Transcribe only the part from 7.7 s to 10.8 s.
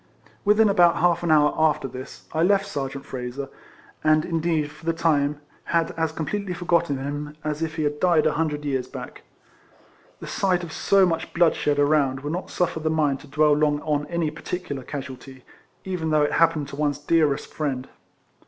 he had died a hundred years back. The sight of